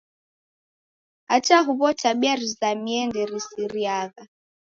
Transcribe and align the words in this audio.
Hata 1.29 1.57
huw'o 1.65 1.89
tabia 2.01 2.33
rizamie 2.39 3.01
nderisiriagha. 3.07 4.23